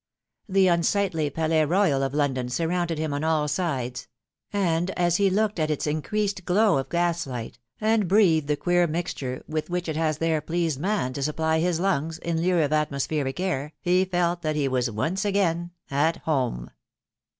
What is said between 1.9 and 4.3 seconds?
of London surrounded him on all sides;